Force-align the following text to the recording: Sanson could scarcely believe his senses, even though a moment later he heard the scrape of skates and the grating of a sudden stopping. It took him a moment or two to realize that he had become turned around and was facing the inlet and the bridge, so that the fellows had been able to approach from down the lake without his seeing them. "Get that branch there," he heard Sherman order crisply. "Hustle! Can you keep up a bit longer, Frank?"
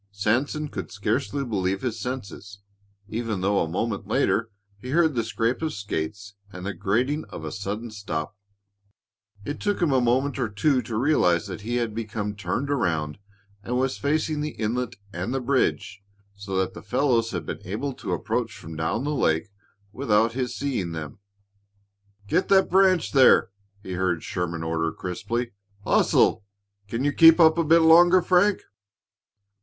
Sanson 0.11 0.67
could 0.67 0.91
scarcely 0.91 1.45
believe 1.45 1.83
his 1.83 1.99
senses, 1.99 2.61
even 3.07 3.41
though 3.41 3.59
a 3.59 3.67
moment 3.69 4.07
later 4.07 4.49
he 4.79 4.89
heard 4.89 5.13
the 5.13 5.23
scrape 5.23 5.61
of 5.61 5.73
skates 5.75 6.33
and 6.51 6.65
the 6.65 6.73
grating 6.73 7.23
of 7.25 7.45
a 7.45 7.51
sudden 7.51 7.91
stopping. 7.91 8.33
It 9.45 9.59
took 9.59 9.79
him 9.79 9.91
a 9.91 10.01
moment 10.01 10.39
or 10.39 10.49
two 10.49 10.81
to 10.81 10.97
realize 10.97 11.45
that 11.45 11.61
he 11.61 11.75
had 11.75 11.93
become 11.93 12.33
turned 12.35 12.71
around 12.71 13.19
and 13.61 13.77
was 13.77 13.99
facing 13.99 14.41
the 14.41 14.55
inlet 14.59 14.95
and 15.13 15.35
the 15.35 15.39
bridge, 15.39 16.01
so 16.33 16.57
that 16.57 16.73
the 16.73 16.81
fellows 16.81 17.29
had 17.29 17.45
been 17.45 17.61
able 17.63 17.93
to 17.93 18.11
approach 18.11 18.57
from 18.57 18.75
down 18.75 19.03
the 19.03 19.13
lake 19.13 19.49
without 19.91 20.31
his 20.33 20.55
seeing 20.55 20.93
them. 20.93 21.19
"Get 22.25 22.47
that 22.47 22.71
branch 22.71 23.11
there," 23.11 23.51
he 23.83 23.91
heard 23.91 24.23
Sherman 24.23 24.63
order 24.63 24.91
crisply. 24.91 25.51
"Hustle! 25.83 26.43
Can 26.87 27.03
you 27.03 27.13
keep 27.13 27.39
up 27.39 27.59
a 27.59 27.63
bit 27.63 27.83
longer, 27.83 28.23
Frank?" 28.23 28.63